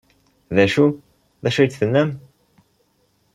D 0.55 0.57
acu? 0.65 0.85
D 1.43 1.45
acu 1.47 1.59
ay 1.59 1.67
d-tennam? 1.69 2.09